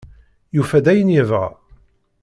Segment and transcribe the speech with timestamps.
[0.55, 1.45] Yufa-d ayen yebɣa.